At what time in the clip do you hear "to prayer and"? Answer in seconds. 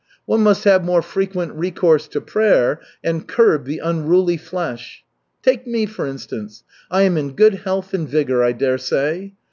2.07-3.27